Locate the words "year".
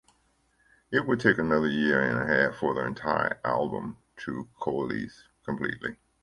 1.67-2.01